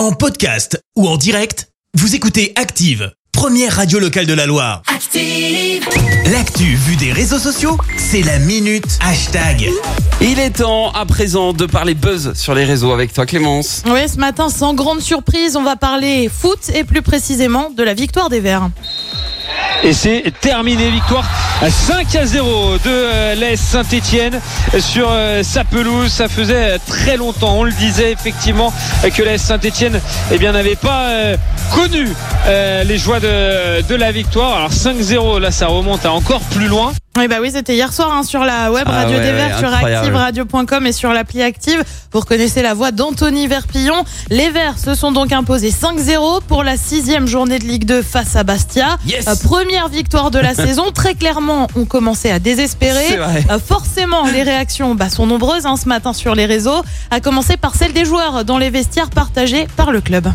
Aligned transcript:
En 0.00 0.12
podcast 0.12 0.82
ou 0.96 1.06
en 1.06 1.18
direct, 1.18 1.68
vous 1.92 2.14
écoutez 2.14 2.54
Active, 2.56 3.12
première 3.32 3.76
radio 3.76 3.98
locale 3.98 4.24
de 4.24 4.32
la 4.32 4.46
Loire. 4.46 4.80
Active. 4.86 5.86
L'actu 6.32 6.74
vue 6.74 6.96
des 6.96 7.12
réseaux 7.12 7.38
sociaux, 7.38 7.76
c'est 7.98 8.22
la 8.22 8.38
minute 8.38 8.98
hashtag. 9.02 9.68
Il 10.22 10.38
est 10.38 10.56
temps 10.56 10.90
à 10.92 11.04
présent 11.04 11.52
de 11.52 11.66
parler 11.66 11.92
buzz 11.92 12.32
sur 12.32 12.54
les 12.54 12.64
réseaux 12.64 12.92
avec 12.92 13.12
toi 13.12 13.26
Clémence. 13.26 13.82
Oui, 13.88 14.08
ce 14.08 14.16
matin, 14.16 14.48
sans 14.48 14.72
grande 14.72 15.02
surprise, 15.02 15.54
on 15.54 15.64
va 15.64 15.76
parler 15.76 16.30
foot 16.30 16.70
et 16.72 16.84
plus 16.84 17.02
précisément 17.02 17.68
de 17.68 17.82
la 17.82 17.92
victoire 17.92 18.30
des 18.30 18.40
Verts. 18.40 18.70
Et 19.82 19.92
c'est 19.92 20.32
terminé, 20.40 20.90
victoire 20.90 21.28
5 21.68 22.16
à 22.16 22.24
0 22.24 22.78
de 22.78 22.80
euh, 22.86 23.34
l'AS 23.34 23.60
Saint-Etienne 23.60 24.40
sur 24.78 25.08
euh, 25.10 25.42
sa 25.42 25.62
pelouse. 25.62 26.10
Ça 26.10 26.26
faisait 26.26 26.78
très 26.78 27.18
longtemps, 27.18 27.58
on 27.58 27.64
le 27.64 27.72
disait 27.72 28.12
effectivement, 28.12 28.72
que 29.14 29.22
l'AS 29.22 29.42
Saint-Etienne 29.42 30.00
eh 30.32 30.38
bien, 30.38 30.52
n'avait 30.52 30.76
pas 30.76 31.08
euh, 31.08 31.36
connu 31.74 32.08
les 32.84 32.98
joies 32.98 33.20
de, 33.20 33.82
de 33.82 33.94
la 33.94 34.10
victoire. 34.10 34.56
Alors 34.56 34.72
5-0, 34.72 35.38
là 35.38 35.50
ça 35.50 35.66
remonte 35.66 36.06
à 36.06 36.12
encore 36.12 36.40
plus 36.40 36.66
loin. 36.66 36.92
Oui, 37.18 37.26
bah 37.26 37.36
oui, 37.40 37.50
c'était 37.52 37.74
hier 37.74 37.92
soir 37.92 38.12
hein, 38.12 38.22
sur 38.22 38.44
la 38.44 38.70
web 38.70 38.84
Ah 38.86 39.02
radio 39.02 39.18
ouais, 39.18 39.24
des 39.24 39.32
Verts, 39.32 39.56
ouais, 39.56 39.58
sur 39.58 39.74
activeradio.com 39.74 40.86
et 40.86 40.92
sur 40.92 41.12
l'appli 41.12 41.42
Active. 41.42 41.82
Vous 42.12 42.20
reconnaissez 42.20 42.62
la 42.62 42.72
voix 42.72 42.92
d'Anthony 42.92 43.48
Verpillon. 43.48 44.04
Les 44.30 44.50
Verts 44.50 44.78
se 44.78 44.94
sont 44.94 45.10
donc 45.10 45.32
imposés 45.32 45.70
5-0 45.70 46.42
pour 46.46 46.62
la 46.62 46.76
sixième 46.76 47.26
journée 47.26 47.58
de 47.58 47.64
Ligue 47.64 47.84
2 47.84 48.02
face 48.02 48.36
à 48.36 48.44
Bastia. 48.44 48.96
Yes. 49.06 49.26
Euh, 49.26 49.34
première 49.42 49.88
victoire 49.88 50.30
de 50.30 50.38
la 50.38 50.54
saison. 50.54 50.92
Très 50.92 51.14
clairement, 51.14 51.66
on 51.74 51.84
commençait 51.84 52.30
à 52.30 52.38
désespérer. 52.38 53.18
Euh, 53.18 53.58
forcément, 53.58 54.24
les 54.26 54.44
réactions 54.44 54.94
bah, 54.94 55.10
sont 55.10 55.26
nombreuses 55.26 55.66
hein, 55.66 55.74
ce 55.76 55.88
matin 55.88 56.12
sur 56.12 56.36
les 56.36 56.46
réseaux, 56.46 56.82
à 57.10 57.18
commencer 57.18 57.56
par 57.56 57.74
celle 57.74 57.92
des 57.92 58.04
joueurs 58.04 58.44
dans 58.44 58.56
les 58.56 58.70
vestiaires 58.70 59.10
partagés 59.10 59.66
par 59.76 59.90
le 59.90 60.00
club. 60.00 60.28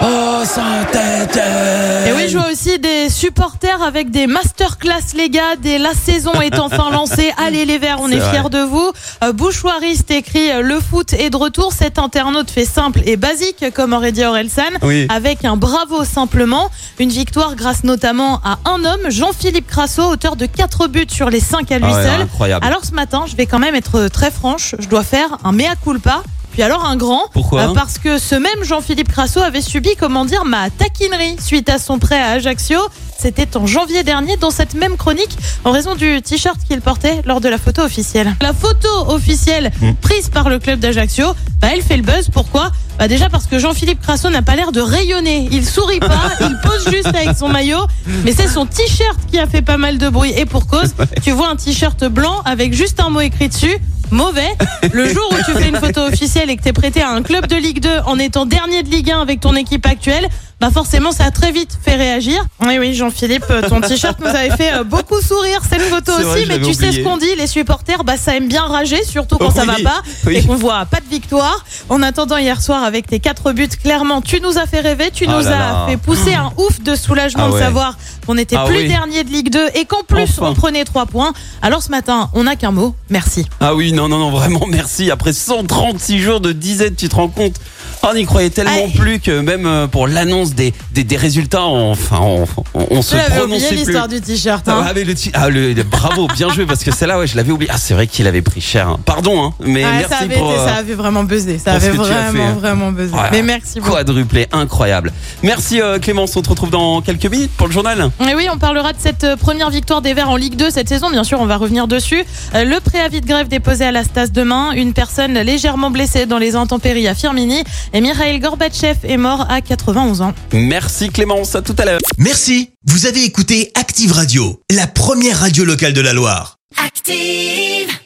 Oh 0.00 0.42
Saint-Etienne 0.44 2.06
Et 2.06 2.12
oui, 2.12 2.28
je 2.28 2.38
vois 2.38 2.50
aussi 2.52 2.78
des 2.78 3.10
supporters 3.10 3.82
avec 3.82 4.10
des 4.12 4.28
masterclass, 4.28 5.14
les 5.16 5.28
gars. 5.28 5.56
Dès 5.60 5.78
la 5.78 5.92
saison 5.92 6.32
est 6.40 6.56
enfin 6.58 6.90
lancée. 6.92 7.32
Allez, 7.44 7.64
les 7.64 7.78
Verts, 7.78 7.98
on 8.00 8.08
est, 8.08 8.18
vrai. 8.18 8.30
fiers 8.30 8.48
de 8.50 8.60
vous. 8.60 8.92
Euh, 9.24 9.32
Bouchoiriste 9.32 10.10
écrit 10.12 10.52
euh, 10.52 10.62
Le 10.62 10.78
foot 10.78 11.12
est 11.14 11.30
de 11.30 11.36
retour. 11.36 11.72
Cet 11.72 11.98
internaute 11.98 12.48
fait 12.50 12.64
simple 12.64 13.00
et 13.06 13.16
basique, 13.16 13.64
comme 13.74 13.92
aurait 13.92 14.12
dit 14.12 14.24
Orelsan, 14.24 14.62
Oui. 14.82 15.06
avec 15.10 15.44
un 15.44 15.56
bravo 15.56 16.04
simplement. 16.04 16.70
Une 17.00 17.10
victoire 17.10 17.56
grâce 17.56 17.82
notamment 17.82 18.40
à 18.44 18.58
un 18.66 18.84
homme, 18.84 19.10
Jean-Philippe 19.10 19.66
Crasso, 19.66 20.02
auteur 20.04 20.36
de 20.36 20.46
4 20.46 20.86
buts 20.86 21.06
sur 21.10 21.28
les 21.28 21.40
5 21.40 21.72
à 21.72 21.78
lui 21.78 21.86
Ah 21.88 21.96
ouais, 21.96 22.02
seul. 22.04 22.20
incroyable. 22.22 22.64
Alors 22.64 22.84
ce 22.84 22.92
matin, 22.92 23.24
je 23.26 23.34
vais 23.34 23.46
quand 23.46 23.58
même 23.58 23.74
être 23.74 24.06
très 24.08 24.30
franche. 24.30 24.76
Je 24.78 24.86
dois 24.86 25.02
faire 25.02 25.38
un 25.44 25.50
mea 25.52 25.74
culpa. 25.82 26.22
Puis 26.58 26.64
alors 26.64 26.84
un 26.84 26.96
grand, 26.96 27.22
Pourquoi 27.32 27.70
Euh, 27.70 27.72
parce 27.72 27.98
que 27.98 28.18
ce 28.18 28.34
même 28.34 28.64
Jean-Philippe 28.64 29.12
Crasso 29.12 29.40
avait 29.40 29.60
subi, 29.60 29.90
comment 29.96 30.24
dire, 30.24 30.44
ma 30.44 30.70
taquinerie 30.70 31.36
suite 31.40 31.68
à 31.68 31.78
son 31.78 32.00
prêt 32.00 32.20
à 32.20 32.30
Ajaccio. 32.30 32.80
C'était 33.16 33.56
en 33.56 33.64
janvier 33.64 34.02
dernier 34.02 34.36
dans 34.36 34.50
cette 34.50 34.74
même 34.74 34.96
chronique 34.96 35.38
en 35.64 35.70
raison 35.70 35.94
du 35.94 36.20
t-shirt 36.20 36.56
qu'il 36.66 36.80
portait 36.80 37.22
lors 37.26 37.40
de 37.40 37.48
la 37.48 37.58
photo 37.58 37.82
officielle. 37.82 38.34
La 38.40 38.52
photo 38.52 38.88
officielle 39.06 39.70
Hmm. 39.80 39.92
prise 40.00 40.30
par 40.30 40.48
le 40.48 40.58
club 40.58 40.80
d'Ajaccio, 40.80 41.26
bah, 41.60 41.68
elle 41.72 41.82
fait 41.82 41.96
le 41.96 42.02
buzz. 42.02 42.28
Pourquoi? 42.32 42.72
Bah 42.98 43.06
Déjà 43.06 43.28
parce 43.28 43.46
que 43.46 43.60
Jean-Philippe 43.60 44.00
Crasso 44.02 44.28
n'a 44.28 44.42
pas 44.42 44.56
l'air 44.56 44.72
de 44.72 44.80
rayonner. 44.80 45.48
Il 45.52 45.64
sourit 45.64 46.00
pas, 46.00 46.22
il 46.40 46.58
pose 46.64 46.92
juste 46.92 47.06
avec 47.06 47.36
son 47.38 47.48
maillot. 47.48 47.86
Mais 48.24 48.32
c'est 48.32 48.48
son 48.48 48.66
t-shirt 48.66 49.16
qui 49.30 49.38
a 49.38 49.46
fait 49.46 49.62
pas 49.62 49.76
mal 49.76 49.98
de 49.98 50.08
bruit. 50.08 50.32
Et 50.36 50.44
pour 50.44 50.66
cause, 50.66 50.92
tu 51.22 51.30
vois 51.30 51.50
un 51.50 51.56
t-shirt 51.56 52.04
blanc 52.06 52.42
avec 52.44 52.74
juste 52.74 52.98
un 52.98 53.10
mot 53.10 53.20
écrit 53.20 53.48
dessus. 53.48 53.78
Mauvais. 54.10 54.54
Le 54.92 55.08
jour 55.14 55.32
où 55.32 55.36
tu 55.44 55.52
fais 55.52 55.68
une 55.68 55.76
photo 55.76 56.00
officielle 56.02 56.50
et 56.50 56.56
que 56.56 56.62
t'es 56.62 56.72
prêté 56.72 57.02
à 57.02 57.10
un 57.10 57.22
club 57.22 57.46
de 57.46 57.56
Ligue 57.56 57.80
2 57.80 57.88
en 58.06 58.18
étant 58.18 58.46
dernier 58.46 58.82
de 58.82 58.88
Ligue 58.88 59.10
1 59.10 59.20
avec 59.20 59.40
ton 59.40 59.54
équipe 59.54 59.86
actuelle, 59.86 60.28
bah 60.60 60.70
forcément 60.72 61.12
ça 61.12 61.24
a 61.24 61.30
très 61.30 61.52
vite 61.52 61.78
fait 61.84 61.94
réagir. 61.94 62.44
Oui 62.60 62.78
oui 62.80 62.92
Jean-Philippe, 62.94 63.44
euh, 63.50 63.62
ton 63.68 63.80
t-shirt 63.80 64.18
nous 64.20 64.26
avait 64.26 64.50
fait 64.50 64.74
euh, 64.74 64.82
beaucoup 64.84 65.20
sourire 65.20 65.60
cette 65.68 65.82
photo 65.82 66.10
aussi, 66.12 66.24
vrai, 66.24 66.44
mais 66.48 66.60
tu 66.60 66.74
sais 66.74 66.90
ce 66.90 67.00
qu'on 67.00 67.16
dit, 67.16 67.32
les 67.36 67.46
supporters, 67.46 68.02
bah 68.02 68.16
ça 68.16 68.34
aime 68.34 68.48
bien 68.48 68.62
rager, 68.64 69.04
surtout 69.04 69.36
quand 69.38 69.50
ça 69.52 69.64
va 69.64 69.76
pas 69.82 70.02
oui. 70.26 70.36
et 70.38 70.42
qu'on 70.44 70.56
voit 70.56 70.84
pas 70.86 70.98
de 71.00 71.08
victoire. 71.08 71.64
En 71.88 72.02
attendant 72.02 72.36
hier 72.38 72.60
soir 72.60 72.82
avec 72.82 73.06
tes 73.06 73.20
quatre 73.20 73.52
buts, 73.52 73.68
clairement 73.68 74.20
tu 74.20 74.40
nous 74.40 74.58
as 74.58 74.66
fait 74.66 74.80
rêver, 74.80 75.10
tu 75.12 75.26
Oh 75.28 75.30
nous 75.32 75.44
là 75.44 75.46
as 75.46 75.50
là. 75.50 75.86
fait 75.90 75.96
pousser 75.96 76.34
un 76.34 76.50
ouf 76.56 76.80
de 76.82 76.96
soulagement 76.96 77.44
Ah 77.46 77.48
de 77.50 77.54
ouais. 77.54 77.60
savoir 77.60 77.96
qu'on 78.26 78.34
n'était 78.34 78.56
Ah 78.56 78.64
plus 78.66 78.78
oui. 78.78 78.88
dernier 78.88 79.22
de 79.22 79.30
Ligue 79.30 79.50
2 79.50 79.60
et 79.74 79.84
qu'en 79.84 80.02
plus 80.02 80.22
Enfin. 80.22 80.48
on 80.50 80.54
prenait 80.54 80.84
trois 80.84 81.06
points. 81.06 81.32
Alors 81.62 81.82
ce 81.82 81.90
matin, 81.90 82.30
on 82.34 82.44
n'a 82.44 82.56
qu'un 82.56 82.72
mot, 82.72 82.94
merci. 83.10 83.46
Ah 83.60 83.74
oui, 83.76 83.92
non, 83.92 84.08
non, 84.08 84.18
non, 84.18 84.30
vraiment 84.30 84.66
merci. 84.68 85.10
Après 85.12 85.32
136 85.32 86.18
jours 86.18 86.40
de 86.40 86.52
disette, 86.52 86.96
tu 86.96 87.08
te 87.08 87.14
rends 87.14 87.28
compte 87.28 87.54
on 88.02 88.14
n'y 88.14 88.24
croyait 88.24 88.50
tellement 88.50 88.88
plus 88.96 89.20
que 89.20 89.40
même 89.40 89.66
euh, 89.66 89.86
pour 89.86 90.06
l'annonce 90.08 90.54
des, 90.54 90.72
des, 90.92 91.04
des 91.04 91.16
résultats, 91.16 91.64
on- 91.66 91.90
enfin, 91.92 92.18
on, 92.22 92.44
on, 92.74 92.86
on 92.90 93.02
se 93.02 93.10
Tu 93.10 93.16
l'avais 93.16 93.28
oublié 93.42 93.46
prononçait 93.46 93.68
plus. 93.68 93.76
l'histoire 93.76 94.08
du 94.08 94.20
t-shirt. 94.20 94.64
Ah, 94.66 94.72
hein. 94.78 94.84
ah, 94.88 94.92
mais 94.94 95.04
le 95.04 95.14
ti- 95.14 95.30
ah, 95.34 95.48
le- 95.50 95.72
le- 95.72 95.82
bravo, 95.82 96.26
bien 96.34 96.48
joué 96.50 96.64
parce 96.64 96.82
que 96.84 96.90
celle-là, 96.90 97.18
ouais, 97.18 97.26
je 97.26 97.36
l'avais 97.36 97.52
oublié. 97.52 97.70
Ah, 97.72 97.78
c'est 97.78 97.94
vrai 97.94 98.06
qu'il 98.06 98.26
avait 98.26 98.42
pris 98.42 98.60
cher. 98.60 98.88
hein. 98.88 98.98
Pardon, 99.04 99.42
hein, 99.44 99.52
mais 99.60 99.84
Ouais, 99.84 99.90
merci 99.92 100.08
ça, 100.10 100.18
avait 100.18 100.36
pour 100.36 100.50
été- 100.52 100.60
euh, 100.60 100.66
ça 100.66 100.74
avait 100.76 100.94
vraiment 100.94 101.24
buzzé. 101.24 101.58
Ça 101.58 101.72
avait 101.72 101.90
vraiment, 101.90 102.32
fait. 102.32 102.42
hein. 102.42 102.56
vraiment 102.58 102.92
buzzé. 102.92 103.10
Voilà. 103.12 103.30
Mais 103.32 103.42
merci 103.42 103.80
beaucoup. 103.80 103.92
quadruplé, 103.92 104.46
incroyable. 104.52 105.12
Merci 105.42 105.80
euh, 105.80 105.98
Clémence, 105.98 106.34
on 106.36 106.42
te 106.42 106.48
retrouve 106.48 106.70
dans 106.70 107.00
quelques 107.02 107.26
minutes 107.26 107.50
pour 107.56 107.66
le 107.66 107.72
journal. 107.72 108.10
Et 108.28 108.34
oui, 108.34 108.46
on 108.52 108.58
parlera 108.58 108.92
de 108.92 108.98
cette 109.00 109.24
euh, 109.24 109.36
première 109.36 109.70
victoire 109.70 110.00
des 110.02 110.14
Verts 110.14 110.30
en 110.30 110.36
Ligue 110.36 110.56
2 110.56 110.70
cette 110.70 110.88
saison. 110.88 111.10
Bien 111.10 111.24
sûr, 111.24 111.40
on 111.40 111.46
va 111.46 111.56
revenir 111.56 111.88
dessus. 111.88 112.24
Le 112.54 112.78
préavis 112.80 113.20
de 113.20 113.26
grève 113.26 113.48
déposé 113.48 113.84
à 113.84 113.92
la 113.92 114.04
Stas 114.04 114.28
demain. 114.28 114.72
Une 114.72 114.92
personne 114.92 115.34
légèrement 115.38 115.90
blessée 115.90 116.26
dans 116.26 116.38
les 116.38 116.54
intempéries 116.56 117.08
à 117.08 117.14
Firmini. 117.14 117.62
Et 117.92 118.00
Mikhail 118.00 118.38
Gorbatchev 118.40 118.98
est 119.04 119.16
mort 119.16 119.46
à 119.48 119.60
91 119.60 120.22
ans. 120.22 120.34
Merci 120.52 121.10
Clémence, 121.10 121.54
à 121.54 121.62
tout 121.62 121.76
à 121.78 121.84
l'heure. 121.84 122.00
Merci, 122.18 122.70
vous 122.86 123.06
avez 123.06 123.24
écouté 123.24 123.70
Active 123.74 124.12
Radio, 124.12 124.60
la 124.70 124.86
première 124.86 125.40
radio 125.40 125.64
locale 125.64 125.92
de 125.92 126.00
la 126.00 126.12
Loire. 126.12 126.56
Active. 126.84 127.98